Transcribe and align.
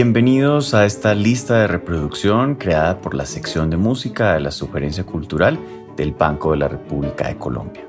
Bienvenidos 0.00 0.74
a 0.74 0.86
esta 0.86 1.12
lista 1.12 1.58
de 1.58 1.66
reproducción 1.66 2.54
creada 2.54 3.00
por 3.00 3.14
la 3.14 3.26
sección 3.26 3.68
de 3.68 3.76
música 3.76 4.34
de 4.34 4.38
la 4.38 4.52
Sugerencia 4.52 5.02
Cultural 5.02 5.58
del 5.96 6.12
Banco 6.12 6.52
de 6.52 6.58
la 6.58 6.68
República 6.68 7.26
de 7.26 7.36
Colombia. 7.36 7.84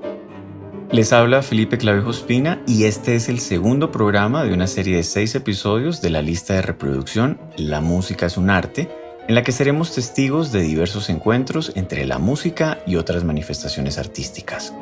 Les 0.92 1.14
habla 1.14 1.44
Felipe 1.44 1.78
Clavijo 1.78 2.10
Espina 2.10 2.64
y 2.66 2.86
este 2.86 3.14
es 3.14 3.30
el 3.30 3.38
segundo 3.38 3.92
programa 3.92 4.44
de 4.44 4.56
una 4.56 4.66
serie 4.66 4.96
de 4.96 5.04
seis 5.04 5.36
episodios 5.36 6.02
de 6.02 6.10
la 6.10 6.24
lista 6.24 6.56
de 6.56 6.64
reproducción 6.64 7.40
La 7.58 7.80
música 7.80 8.26
es 8.26 8.38
un 8.38 8.50
arte, 8.50 8.90
en 9.28 9.36
la 9.36 9.44
que 9.44 9.52
seremos 9.52 9.94
testigos 9.94 10.52
de 10.52 10.62
diversos 10.62 11.12
encuentros 11.12 11.74
entre 11.76 12.08
la 12.08 12.18
música 12.18 12.80
y 12.88 12.96
otras 12.96 13.24
manifestaciones 13.24 14.00
artísticas. 14.00 14.74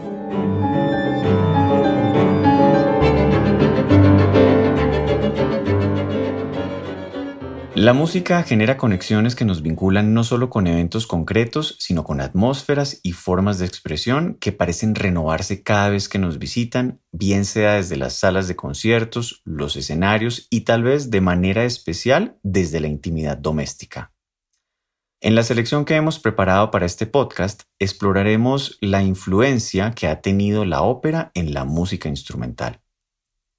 La 7.80 7.94
música 7.94 8.42
genera 8.42 8.76
conexiones 8.76 9.36
que 9.36 9.46
nos 9.46 9.62
vinculan 9.62 10.12
no 10.16 10.24
solo 10.24 10.50
con 10.50 10.66
eventos 10.66 11.06
concretos, 11.06 11.76
sino 11.78 12.04
con 12.04 12.22
atmósferas 12.22 13.00
y 13.04 13.12
formas 13.12 13.60
de 13.60 13.68
expresión 13.68 14.36
que 14.42 14.52
parecen 14.52 14.96
renovarse 14.96 15.62
cada 15.62 15.90
vez 15.90 16.10
que 16.10 16.18
nos 16.18 16.40
visitan, 16.40 17.00
bien 17.12 17.46
sea 17.46 17.74
desde 17.74 17.96
las 17.96 18.14
salas 18.14 18.48
de 18.48 18.56
conciertos, 18.56 19.44
los 19.46 19.76
escenarios 19.76 20.48
y 20.50 20.62
tal 20.62 20.82
vez 20.82 21.12
de 21.12 21.22
manera 21.22 21.66
especial 21.66 22.40
desde 22.42 22.80
la 22.80 22.88
intimidad 22.88 23.38
doméstica. 23.38 24.12
En 25.22 25.36
la 25.36 25.44
selección 25.44 25.86
que 25.86 25.94
hemos 25.94 26.18
preparado 26.18 26.72
para 26.72 26.88
este 26.88 27.06
podcast 27.06 27.62
exploraremos 27.78 28.80
la 28.82 29.04
influencia 29.04 29.92
que 29.92 30.08
ha 30.08 30.22
tenido 30.22 30.66
la 30.66 30.82
ópera 30.82 31.30
en 31.36 31.54
la 31.54 31.64
música 31.64 32.10
instrumental. 32.10 32.82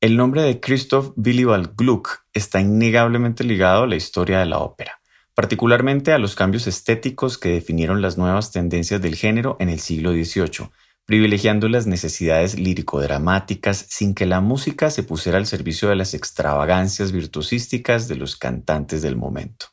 El 0.01 0.17
nombre 0.17 0.43
de 0.43 0.61
Christoph 0.61 1.11
Willibald 1.17 1.75
Gluck 1.77 2.21
está 2.33 2.61
innegablemente 2.61 3.43
ligado 3.43 3.83
a 3.83 3.87
la 3.89 3.97
historia 3.97 4.39
de 4.39 4.47
la 4.47 4.61
ópera, 4.61 5.01
particularmente 5.35 6.13
a 6.13 6.19
los 6.19 6.37
cambios 6.37 6.69
estéticos 6.69 7.37
que 7.37 7.49
definieron 7.49 8.01
las 8.01 8.17
nuevas 8.17 8.53
tendencias 8.53 9.03
del 9.03 9.17
género 9.17 9.57
en 9.59 9.71
el 9.71 9.81
siglo 9.81 10.13
XVIII, 10.13 10.71
privilegiando 11.05 11.69
las 11.69 11.89
necesidades 11.89 12.57
lírico-dramáticas 12.57 13.87
sin 13.89 14.15
que 14.15 14.25
la 14.25 14.41
música 14.41 14.91
se 14.91 15.03
pusiera 15.03 15.37
al 15.37 15.47
servicio 15.47 15.89
de 15.89 15.97
las 15.97 16.15
extravagancias 16.15 17.11
virtuosísticas 17.11 18.07
de 18.07 18.15
los 18.15 18.37
cantantes 18.37 19.03
del 19.03 19.17
momento. 19.17 19.67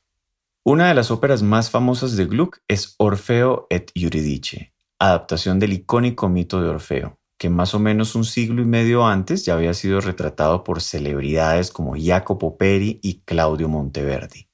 Una 0.64 0.88
de 0.88 0.96
las 0.96 1.12
óperas 1.12 1.44
más 1.44 1.70
famosas 1.70 2.16
de 2.16 2.26
Gluck 2.26 2.62
es 2.68 2.96
Orfeo 2.98 3.68
et 3.70 3.92
Eurídice, 3.94 4.74
adaptación 4.98 5.60
del 5.60 5.74
icónico 5.74 6.30
mito 6.30 6.64
de 6.64 6.70
Orfeo, 6.70 7.20
que 7.38 7.50
más 7.50 7.74
o 7.74 7.80
menos 7.80 8.16
un 8.16 8.26
siglo 8.26 8.62
y 8.62 8.66
medio 8.66 9.06
antes 9.06 9.46
ya 9.46 9.54
había 9.54 9.74
sido 9.74 10.02
retratado 10.02 10.64
por 10.64 10.82
celebridades 10.82 11.72
como 11.72 11.96
Jacopo 11.98 12.58
Peri 12.58 13.00
y 13.04 13.22
Claudio 13.22 13.68
Monteverdi. 13.68 14.48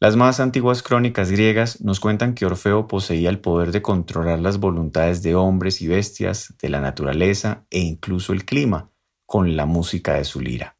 Las 0.00 0.14
más 0.14 0.38
antiguas 0.38 0.84
crónicas 0.84 1.32
griegas 1.32 1.80
nos 1.80 1.98
cuentan 1.98 2.34
que 2.34 2.46
Orfeo 2.46 2.86
poseía 2.86 3.30
el 3.30 3.40
poder 3.40 3.72
de 3.72 3.82
controlar 3.82 4.38
las 4.38 4.58
voluntades 4.58 5.24
de 5.24 5.34
hombres 5.34 5.82
y 5.82 5.88
bestias, 5.88 6.54
de 6.62 6.68
la 6.68 6.80
naturaleza 6.80 7.66
e 7.70 7.80
incluso 7.80 8.32
el 8.32 8.44
clima, 8.44 8.92
con 9.26 9.56
la 9.56 9.66
música 9.66 10.14
de 10.14 10.24
su 10.24 10.40
lira. 10.40 10.78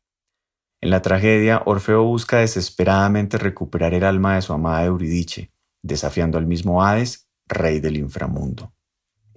En 0.81 0.91
la 0.91 1.03
tragedia, 1.03 1.63
Orfeo 1.67 2.05
busca 2.05 2.39
desesperadamente 2.39 3.39
recuperar 3.39 3.93
el 3.93 4.05
alma 4.05 4.37
de 4.37 4.43
su 4.43 4.53
amada 4.53 4.85
Euridice, 4.85 5.51
desafiando 5.83 6.39
al 6.39 6.47
mismo 6.47 6.85
Hades, 6.85 7.29
rey 7.49 7.81
del 7.81 7.97
inframundo. 7.97 8.73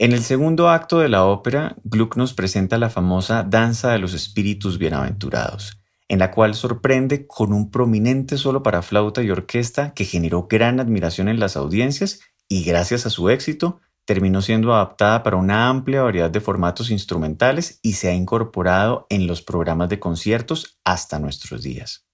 En 0.01 0.13
el 0.13 0.23
segundo 0.23 0.67
acto 0.69 0.97
de 0.97 1.09
la 1.09 1.25
ópera, 1.25 1.75
Gluck 1.83 2.15
nos 2.17 2.33
presenta 2.33 2.79
la 2.79 2.89
famosa 2.89 3.43
Danza 3.43 3.91
de 3.91 3.99
los 3.99 4.15
Espíritus 4.15 4.79
Bienaventurados, 4.79 5.79
en 6.07 6.17
la 6.17 6.31
cual 6.31 6.55
sorprende 6.55 7.27
con 7.27 7.53
un 7.53 7.69
prominente 7.69 8.37
solo 8.37 8.63
para 8.63 8.81
flauta 8.81 9.21
y 9.21 9.29
orquesta 9.29 9.93
que 9.93 10.05
generó 10.05 10.47
gran 10.49 10.79
admiración 10.79 11.27
en 11.27 11.39
las 11.39 11.55
audiencias 11.55 12.21
y 12.47 12.63
gracias 12.63 13.05
a 13.05 13.11
su 13.11 13.29
éxito 13.29 13.79
terminó 14.03 14.41
siendo 14.41 14.73
adaptada 14.73 15.21
para 15.21 15.37
una 15.37 15.69
amplia 15.69 16.01
variedad 16.01 16.31
de 16.31 16.41
formatos 16.41 16.89
instrumentales 16.89 17.77
y 17.83 17.93
se 17.93 18.09
ha 18.09 18.15
incorporado 18.15 19.05
en 19.11 19.27
los 19.27 19.43
programas 19.43 19.89
de 19.89 19.99
conciertos 19.99 20.79
hasta 20.83 21.19
nuestros 21.19 21.61
días. 21.61 22.07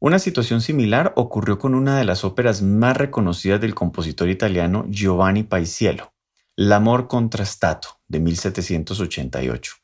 Una 0.00 0.18
situación 0.18 0.60
similar 0.60 1.12
ocurrió 1.14 1.60
con 1.60 1.76
una 1.76 1.98
de 1.98 2.04
las 2.04 2.24
óperas 2.24 2.62
más 2.62 2.96
reconocidas 2.96 3.60
del 3.60 3.76
compositor 3.76 4.28
italiano 4.28 4.86
Giovanni 4.88 5.44
Paisiello, 5.44 6.10
L'amor 6.60 7.06
contrastato 7.06 8.00
de 8.08 8.18
1788. 8.18 9.76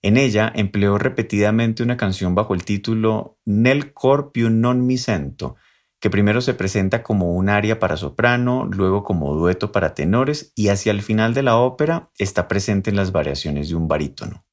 En 0.00 0.16
ella 0.16 0.50
empleó 0.54 0.96
repetidamente 0.96 1.82
una 1.82 1.98
canción 1.98 2.34
bajo 2.34 2.54
el 2.54 2.64
título 2.64 3.36
Nel 3.44 3.92
cor 3.92 4.32
più 4.32 4.48
non 4.48 4.80
mi 4.80 4.96
sento, 4.96 5.56
que 6.00 6.08
primero 6.08 6.40
se 6.40 6.54
presenta 6.54 7.02
como 7.02 7.34
un 7.34 7.50
aria 7.50 7.78
para 7.78 7.98
soprano, 7.98 8.64
luego 8.64 9.02
como 9.02 9.34
dueto 9.34 9.72
para 9.72 9.92
tenores 9.92 10.54
y 10.56 10.68
hacia 10.68 10.92
el 10.92 11.02
final 11.02 11.34
de 11.34 11.42
la 11.42 11.58
ópera 11.58 12.10
está 12.16 12.48
presente 12.48 12.88
en 12.88 12.96
las 12.96 13.12
variaciones 13.12 13.68
de 13.68 13.74
un 13.74 13.86
barítono. 13.86 14.46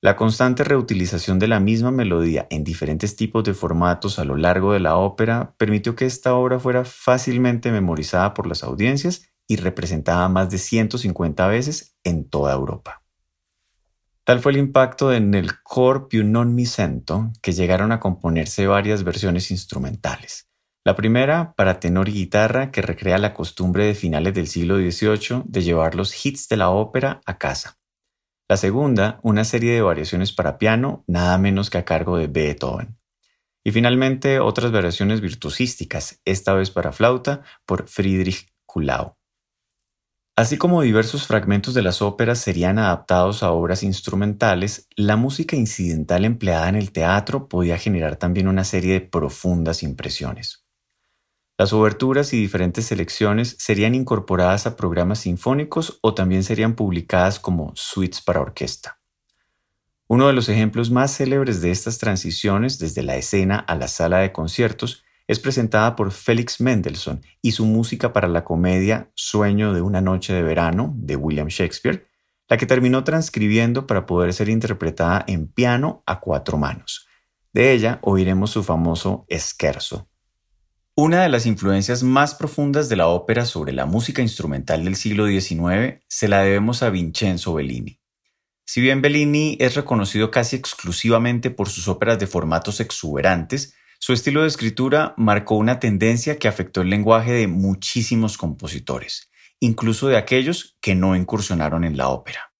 La 0.00 0.16
constante 0.16 0.64
reutilización 0.64 1.38
de 1.38 1.46
la 1.46 1.60
misma 1.60 1.92
melodía 1.92 2.48
en 2.50 2.64
diferentes 2.64 3.14
tipos 3.14 3.44
de 3.44 3.54
formatos 3.54 4.18
a 4.18 4.24
lo 4.24 4.36
largo 4.36 4.72
de 4.72 4.80
la 4.80 4.96
ópera 4.96 5.54
permitió 5.58 5.94
que 5.94 6.06
esta 6.06 6.34
obra 6.34 6.58
fuera 6.58 6.84
fácilmente 6.84 7.70
memorizada 7.70 8.34
por 8.34 8.48
las 8.48 8.64
audiencias 8.64 9.28
y 9.48 9.56
representada 9.56 10.28
más 10.28 10.50
de 10.50 10.58
150 10.58 11.46
veces 11.48 11.96
en 12.04 12.28
toda 12.28 12.54
Europa. 12.54 13.02
Tal 14.22 14.40
fue 14.40 14.52
el 14.52 14.58
impacto 14.58 15.12
en 15.12 15.34
el 15.34 15.62
cor 15.62 16.06
più 16.06 16.22
non 16.22 16.54
mi 16.54 16.66
sento 16.66 17.32
que 17.40 17.52
llegaron 17.52 17.92
a 17.92 17.98
componerse 17.98 18.66
varias 18.66 19.02
versiones 19.02 19.50
instrumentales. 19.50 20.50
La 20.84 20.94
primera 20.94 21.54
para 21.54 21.80
tenor 21.80 22.10
y 22.10 22.12
guitarra 22.12 22.70
que 22.70 22.82
recrea 22.82 23.16
la 23.16 23.32
costumbre 23.32 23.86
de 23.86 23.94
finales 23.94 24.34
del 24.34 24.46
siglo 24.46 24.76
XVIII 24.76 25.44
de 25.46 25.62
llevar 25.62 25.94
los 25.94 26.12
hits 26.12 26.46
de 26.48 26.58
la 26.58 26.68
ópera 26.68 27.22
a 27.24 27.38
casa. 27.38 27.78
La 28.48 28.58
segunda, 28.58 29.18
una 29.22 29.44
serie 29.44 29.72
de 29.72 29.82
variaciones 29.82 30.32
para 30.32 30.58
piano, 30.58 31.04
nada 31.06 31.36
menos 31.38 31.70
que 31.70 31.78
a 31.78 31.84
cargo 31.84 32.18
de 32.18 32.26
Beethoven. 32.26 32.98
Y 33.64 33.72
finalmente 33.72 34.40
otras 34.40 34.72
variaciones 34.72 35.20
virtuosísticas, 35.20 36.20
esta 36.24 36.54
vez 36.54 36.70
para 36.70 36.92
flauta, 36.92 37.42
por 37.66 37.88
Friedrich 37.88 38.48
Kuhlau. 38.64 39.16
Así 40.38 40.56
como 40.56 40.82
diversos 40.82 41.26
fragmentos 41.26 41.74
de 41.74 41.82
las 41.82 42.00
óperas 42.00 42.38
serían 42.38 42.78
adaptados 42.78 43.42
a 43.42 43.50
obras 43.50 43.82
instrumentales, 43.82 44.86
la 44.94 45.16
música 45.16 45.56
incidental 45.56 46.24
empleada 46.24 46.68
en 46.68 46.76
el 46.76 46.92
teatro 46.92 47.48
podía 47.48 47.76
generar 47.76 48.14
también 48.14 48.46
una 48.46 48.62
serie 48.62 48.92
de 48.92 49.00
profundas 49.00 49.82
impresiones. 49.82 50.64
Las 51.58 51.72
oberturas 51.72 52.32
y 52.34 52.40
diferentes 52.40 52.86
selecciones 52.86 53.56
serían 53.58 53.96
incorporadas 53.96 54.68
a 54.68 54.76
programas 54.76 55.18
sinfónicos 55.18 55.98
o 56.02 56.14
también 56.14 56.44
serían 56.44 56.76
publicadas 56.76 57.40
como 57.40 57.72
suites 57.74 58.20
para 58.20 58.40
orquesta. 58.40 59.00
Uno 60.06 60.28
de 60.28 60.34
los 60.34 60.48
ejemplos 60.48 60.92
más 60.92 61.16
célebres 61.16 61.62
de 61.62 61.72
estas 61.72 61.98
transiciones 61.98 62.78
desde 62.78 63.02
la 63.02 63.16
escena 63.16 63.58
a 63.58 63.74
la 63.74 63.88
sala 63.88 64.18
de 64.18 64.30
conciertos 64.30 65.02
es 65.28 65.38
presentada 65.38 65.94
por 65.94 66.10
Félix 66.10 66.60
Mendelssohn 66.60 67.20
y 67.42 67.52
su 67.52 67.66
música 67.66 68.12
para 68.12 68.26
la 68.26 68.44
comedia 68.44 69.12
Sueño 69.14 69.74
de 69.74 69.82
una 69.82 70.00
noche 70.00 70.32
de 70.32 70.42
verano 70.42 70.94
de 70.96 71.16
William 71.16 71.48
Shakespeare, 71.48 72.08
la 72.48 72.56
que 72.56 72.64
terminó 72.64 73.04
transcribiendo 73.04 73.86
para 73.86 74.06
poder 74.06 74.32
ser 74.32 74.48
interpretada 74.48 75.24
en 75.28 75.46
piano 75.46 76.02
a 76.06 76.18
cuatro 76.18 76.56
manos. 76.56 77.06
De 77.52 77.72
ella 77.72 77.98
oiremos 78.02 78.50
su 78.50 78.64
famoso 78.64 79.26
Scherzo. 79.30 80.08
Una 80.94 81.22
de 81.22 81.28
las 81.28 81.46
influencias 81.46 82.02
más 82.02 82.34
profundas 82.34 82.88
de 82.88 82.96
la 82.96 83.08
ópera 83.08 83.44
sobre 83.44 83.72
la 83.72 83.84
música 83.84 84.22
instrumental 84.22 84.84
del 84.84 84.96
siglo 84.96 85.26
XIX 85.26 86.02
se 86.08 86.26
la 86.26 86.42
debemos 86.42 86.82
a 86.82 86.90
Vincenzo 86.90 87.54
Bellini. 87.54 88.00
Si 88.64 88.80
bien 88.80 89.02
Bellini 89.02 89.56
es 89.60 89.76
reconocido 89.76 90.30
casi 90.30 90.56
exclusivamente 90.56 91.50
por 91.50 91.68
sus 91.68 91.86
óperas 91.86 92.18
de 92.18 92.26
formatos 92.26 92.80
exuberantes, 92.80 93.74
su 94.00 94.12
estilo 94.12 94.42
de 94.42 94.48
escritura 94.48 95.12
marcó 95.16 95.56
una 95.56 95.80
tendencia 95.80 96.38
que 96.38 96.46
afectó 96.46 96.82
el 96.82 96.90
lenguaje 96.90 97.32
de 97.32 97.48
muchísimos 97.48 98.38
compositores, 98.38 99.28
incluso 99.58 100.06
de 100.06 100.16
aquellos 100.16 100.76
que 100.80 100.94
no 100.94 101.16
incursionaron 101.16 101.82
en 101.82 101.96
la 101.96 102.08
ópera. 102.08 102.52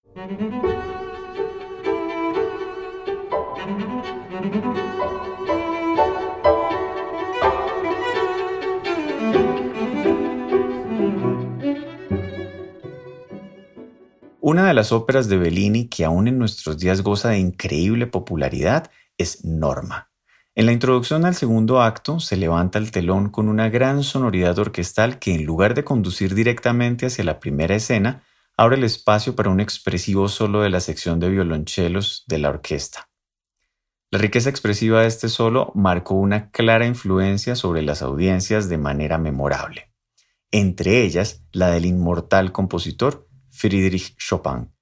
Una 14.40 14.66
de 14.66 14.74
las 14.74 14.90
óperas 14.90 15.28
de 15.28 15.36
Bellini 15.36 15.88
que 15.88 16.04
aún 16.04 16.26
en 16.26 16.38
nuestros 16.38 16.78
días 16.78 17.02
goza 17.02 17.28
de 17.28 17.38
increíble 17.38 18.08
popularidad 18.08 18.90
es 19.16 19.44
Norma. 19.44 20.07
En 20.58 20.66
la 20.66 20.72
introducción 20.72 21.24
al 21.24 21.36
segundo 21.36 21.80
acto 21.82 22.18
se 22.18 22.36
levanta 22.36 22.80
el 22.80 22.90
telón 22.90 23.28
con 23.28 23.48
una 23.48 23.68
gran 23.68 24.02
sonoridad 24.02 24.58
orquestal 24.58 25.20
que 25.20 25.32
en 25.32 25.44
lugar 25.44 25.72
de 25.74 25.84
conducir 25.84 26.34
directamente 26.34 27.06
hacia 27.06 27.22
la 27.22 27.38
primera 27.38 27.76
escena, 27.76 28.24
abre 28.56 28.76
el 28.76 28.82
espacio 28.82 29.36
para 29.36 29.50
un 29.50 29.60
expresivo 29.60 30.28
solo 30.28 30.62
de 30.62 30.70
la 30.70 30.80
sección 30.80 31.20
de 31.20 31.28
violonchelos 31.28 32.24
de 32.26 32.38
la 32.38 32.48
orquesta. 32.48 33.08
La 34.10 34.18
riqueza 34.18 34.50
expresiva 34.50 35.02
de 35.02 35.06
este 35.06 35.28
solo 35.28 35.70
marcó 35.76 36.14
una 36.16 36.50
clara 36.50 36.86
influencia 36.86 37.54
sobre 37.54 37.82
las 37.82 38.02
audiencias 38.02 38.68
de 38.68 38.78
manera 38.78 39.16
memorable, 39.16 39.92
entre 40.50 41.04
ellas 41.04 41.44
la 41.52 41.70
del 41.70 41.86
inmortal 41.86 42.50
compositor 42.50 43.28
Friedrich 43.48 44.16
Chopin. 44.16 44.72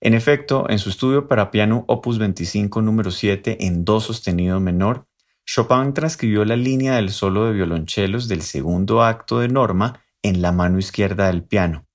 En 0.00 0.14
efecto, 0.14 0.68
en 0.68 0.78
su 0.78 0.90
estudio 0.90 1.28
para 1.28 1.50
piano 1.50 1.84
Opus 1.88 2.18
25 2.18 2.82
número 2.82 3.10
7 3.10 3.66
en 3.66 3.84
do 3.84 4.00
sostenido 4.00 4.60
menor, 4.60 5.06
Chopin 5.46 5.92
transcribió 5.94 6.44
la 6.44 6.56
línea 6.56 6.96
del 6.96 7.10
solo 7.10 7.46
de 7.46 7.52
violonchelos 7.52 8.28
del 8.28 8.42
segundo 8.42 9.02
acto 9.02 9.40
de 9.40 9.48
Norma 9.48 10.00
en 10.22 10.40
la 10.42 10.52
mano 10.52 10.78
izquierda 10.78 11.26
del 11.26 11.44
piano. 11.44 11.86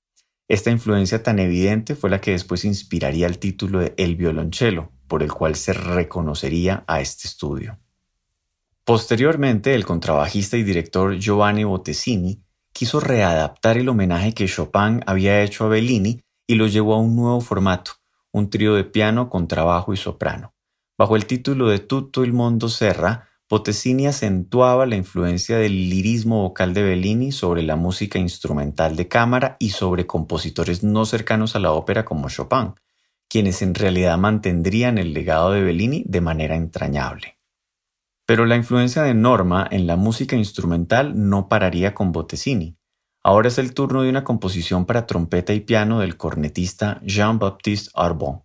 Esta 0.48 0.72
influencia 0.72 1.22
tan 1.22 1.40
evidente 1.40 1.96
fue 1.96 2.10
la 2.10 2.22
que 2.22 2.32
después 2.32 2.66
inspiraría 2.66 3.28
el 3.28 3.38
título 3.38 3.80
de 3.80 3.94
El 3.98 4.16
violonchelo, 4.16 4.92
por 5.08 5.22
el 5.22 5.32
cual 5.32 5.56
se 5.56 5.74
reconocería 5.74 6.84
a 6.88 7.02
este 7.02 7.28
estudio. 7.28 7.80
Posteriormente, 8.84 9.76
el 9.76 9.86
contrabajista 9.86 10.58
y 10.58 10.64
director 10.64 11.16
Giovanni 11.16 11.64
Bottesini 11.64 12.44
quiso 12.74 13.00
readaptar 13.00 13.78
el 13.78 13.90
homenaje 13.90 14.34
que 14.34 14.48
Chopin 14.48 15.02
había 15.06 15.44
hecho 15.44 15.66
a 15.66 15.70
Bellini 15.70 16.24
y 16.50 16.56
lo 16.56 16.66
llevó 16.66 16.96
a 16.96 17.00
un 17.00 17.16
nuevo 17.16 17.42
formato, 17.42 17.92
un 18.32 18.50
trío 18.50 18.74
de 18.74 18.84
piano, 18.84 19.30
contrabajo 19.30 19.94
y 19.94 19.98
soprano. 19.98 20.56
Bajo 20.98 21.16
el 21.16 21.28
título 21.28 21.70
de 21.70 21.78
Tutto 21.78 22.24
il 22.24 22.34
mondo 22.34 22.70
serra, 22.70 23.30
Bottesini 23.48 24.08
acentuaba 24.08 24.88
la 24.88 24.96
influencia 24.96 25.58
del 25.58 25.92
lirismo 25.92 26.42
vocal 26.42 26.74
de 26.74 26.82
Bellini 26.82 27.32
sobre 27.32 27.62
la 27.62 27.76
música 27.76 28.18
instrumental 28.18 28.96
de 28.96 29.08
cámara 29.08 29.58
y 29.60 29.70
sobre 29.70 30.08
compositores 30.08 30.82
no 30.82 31.06
cercanos 31.06 31.56
a 31.56 31.60
la 31.60 31.72
ópera 31.72 32.04
como 32.04 32.30
Chopin, 32.30 32.74
quienes 33.28 33.62
en 33.62 33.76
realidad 33.76 34.18
mantendrían 34.18 34.98
el 34.98 35.14
legado 35.14 35.52
de 35.52 35.62
Bellini 35.62 36.04
de 36.08 36.22
manera 36.22 36.56
entrañable. 36.56 37.38
Pero 38.26 38.48
la 38.48 38.56
influencia 38.56 39.04
de 39.04 39.14
Norma 39.14 39.68
en 39.70 39.86
la 39.86 39.98
música 39.98 40.36
instrumental 40.36 41.14
no 41.30 41.48
pararía 41.48 41.94
con 41.94 42.12
Bottesini. 42.12 42.79
Ahora 43.24 43.50
es 43.50 43.58
el 43.58 43.74
turno 43.74 44.02
de 44.02 44.10
una 44.10 44.24
composición 44.24 44.86
para 44.86 45.06
trompeta 45.06 45.54
y 45.54 45.60
piano 45.60 46.00
del 46.00 46.16
cornetista 46.16 47.02
Jean-Baptiste 47.04 47.92
Arbon. 47.94 48.44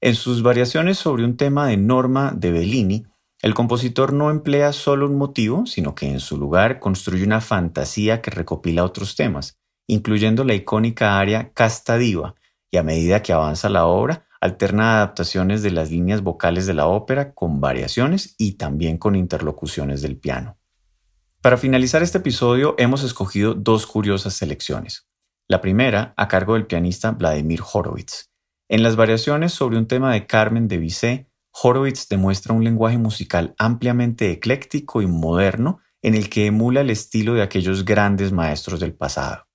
En 0.00 0.14
sus 0.14 0.42
variaciones 0.42 0.96
sobre 0.98 1.24
un 1.24 1.36
tema 1.36 1.66
de 1.66 1.76
Norma 1.76 2.32
de 2.34 2.50
Bellini, 2.50 3.06
el 3.42 3.54
compositor 3.54 4.12
no 4.12 4.30
emplea 4.30 4.72
solo 4.72 5.06
un 5.06 5.16
motivo, 5.16 5.66
sino 5.66 5.94
que 5.94 6.10
en 6.10 6.20
su 6.20 6.38
lugar 6.38 6.80
construye 6.80 7.24
una 7.24 7.40
fantasía 7.40 8.22
que 8.22 8.30
recopila 8.30 8.84
otros 8.84 9.14
temas, 9.14 9.58
incluyendo 9.86 10.42
la 10.42 10.54
icónica 10.54 11.18
aria 11.18 11.52
Casta 11.52 11.98
Diva, 11.98 12.34
y 12.70 12.78
a 12.78 12.82
medida 12.82 13.22
que 13.22 13.32
avanza 13.32 13.68
la 13.68 13.86
obra, 13.86 14.26
alterna 14.40 14.96
adaptaciones 14.96 15.62
de 15.62 15.70
las 15.70 15.90
líneas 15.90 16.22
vocales 16.22 16.66
de 16.66 16.74
la 16.74 16.86
ópera 16.86 17.34
con 17.34 17.60
variaciones 17.60 18.34
y 18.38 18.52
también 18.52 18.98
con 18.98 19.16
interlocuciones 19.16 20.02
del 20.02 20.16
piano. 20.16 20.57
Para 21.40 21.56
finalizar 21.56 22.02
este 22.02 22.18
episodio 22.18 22.74
hemos 22.78 23.04
escogido 23.04 23.54
dos 23.54 23.86
curiosas 23.86 24.34
selecciones. 24.34 25.06
La 25.46 25.60
primera 25.60 26.12
a 26.16 26.26
cargo 26.26 26.54
del 26.54 26.66
pianista 26.66 27.12
Vladimir 27.12 27.60
Horowitz. 27.72 28.32
En 28.68 28.82
las 28.82 28.96
variaciones 28.96 29.52
sobre 29.52 29.78
un 29.78 29.86
tema 29.86 30.12
de 30.12 30.26
Carmen 30.26 30.66
de 30.66 30.78
Bizet, 30.78 31.28
Horowitz 31.52 32.08
demuestra 32.08 32.54
un 32.54 32.64
lenguaje 32.64 32.98
musical 32.98 33.54
ampliamente 33.56 34.32
ecléctico 34.32 35.00
y 35.00 35.06
moderno 35.06 35.78
en 36.02 36.16
el 36.16 36.28
que 36.28 36.46
emula 36.46 36.80
el 36.80 36.90
estilo 36.90 37.34
de 37.34 37.42
aquellos 37.42 37.84
grandes 37.84 38.32
maestros 38.32 38.80
del 38.80 38.94
pasado. 38.94 39.46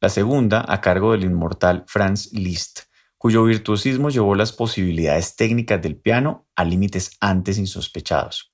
La 0.00 0.08
segunda, 0.08 0.64
a 0.66 0.80
cargo 0.80 1.12
del 1.12 1.24
inmortal 1.24 1.84
Franz 1.86 2.32
Liszt, 2.32 2.84
cuyo 3.18 3.44
virtuosismo 3.44 4.08
llevó 4.08 4.34
las 4.34 4.52
posibilidades 4.52 5.36
técnicas 5.36 5.82
del 5.82 5.96
piano 6.00 6.48
a 6.56 6.64
límites 6.64 7.10
antes 7.20 7.58
insospechados. 7.58 8.49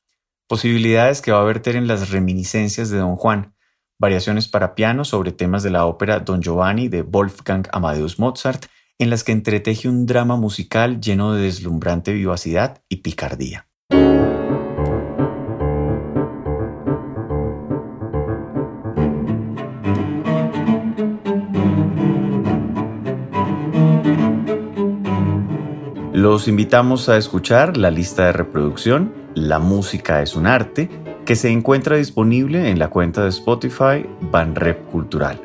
Posibilidades 0.49 1.23
que 1.23 1.33
va 1.33 1.41
a 1.41 1.45
verter 1.45 1.75
en 1.75 1.89
las 1.89 2.11
reminiscencias 2.11 2.89
de 2.91 2.99
Don 2.99 3.17
Juan, 3.17 3.55
variaciones 3.99 4.47
para 4.47 4.77
piano 4.77 5.05
sobre 5.05 5.33
temas 5.33 5.65
de 5.65 5.71
la 5.71 5.87
ópera 5.87 6.21
Don 6.21 6.41
Giovanni 6.41 6.87
de 6.87 7.03
Wolfgang 7.03 7.67
Amadeus 7.73 8.21
Mozart 8.21 8.67
en 8.99 9.11
las 9.11 9.25
que 9.25 9.33
entreteje 9.33 9.89
un 9.89 10.07
drama 10.07 10.37
musical 10.37 11.01
lleno 11.01 11.35
de 11.35 11.43
deslumbrante 11.43 12.13
vivacidad 12.13 12.81
y 12.89 12.99
picardía. 12.99 13.67
Los 26.13 26.47
invitamos 26.47 27.09
a 27.09 27.17
escuchar 27.17 27.77
la 27.77 27.91
lista 27.91 28.27
de 28.27 28.33
reproducción 28.33 29.26
La 29.37 29.59
música 29.59 30.23
es 30.23 30.35
un 30.35 30.47
arte, 30.47 30.89
que 31.27 31.37
se 31.37 31.51
encuentra 31.51 31.97
disponible 31.97 32.71
en 32.71 32.79
la 32.79 32.89
cuenta 32.89 33.23
de 33.23 33.29
Spotify 33.29 34.07
Banrep 34.23 34.91
Cultural. 34.91 35.39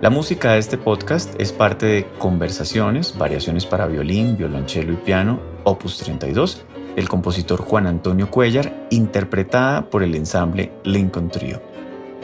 La 0.00 0.10
música 0.10 0.52
de 0.52 0.58
este 0.58 0.76
podcast 0.76 1.34
es 1.40 1.52
parte 1.52 1.86
de 1.86 2.06
Conversaciones, 2.18 3.16
variaciones 3.16 3.64
para 3.64 3.86
violín, 3.86 4.36
violonchelo 4.36 4.92
y 4.92 4.96
piano, 4.96 5.40
opus 5.64 5.98
32, 5.98 6.64
del 6.94 7.08
compositor 7.08 7.60
Juan 7.62 7.86
Antonio 7.86 8.30
Cuellar, 8.30 8.86
interpretada 8.90 9.88
por 9.88 10.02
el 10.02 10.14
ensamble 10.14 10.72
Lincoln 10.84 11.30
Trio. 11.30 11.62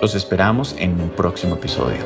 Los 0.01 0.15
esperamos 0.15 0.75
en 0.79 1.01
un 1.01 1.11
próximo 1.11 1.57
episodio. 1.57 1.99